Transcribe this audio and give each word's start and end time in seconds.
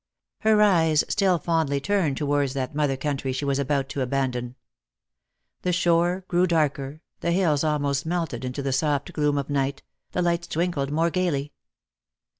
Her 0.39 0.59
eyes 0.63 1.03
still 1.09 1.37
fondly 1.37 1.79
turned 1.79 2.17
towards 2.17 2.53
that 2.53 2.73
mother 2.73 2.97
country 2.97 3.31
she 3.31 3.45
was 3.45 3.59
about 3.59 3.87
to 3.89 4.01
abandon. 4.01 4.55
The 5.61 5.71
shore 5.71 6.25
grew 6.27 6.47
darker, 6.47 7.01
the 7.19 7.29
hills 7.31 7.63
almost 7.63 8.03
melted 8.07 8.43
into 8.43 8.63
the 8.63 8.73
soft 8.73 9.13
gloom 9.13 9.37
of 9.37 9.47
night, 9.47 9.83
the 10.13 10.23
lights 10.23 10.47
twinkled 10.47 10.91
more 10.91 11.11
gaily. 11.11 11.53